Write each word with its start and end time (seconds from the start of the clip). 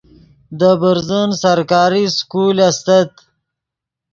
دے 0.59 0.71
برزن 0.81 1.29
سرکاری 1.41 2.05
سکول 2.17 2.57
استت 2.67 3.11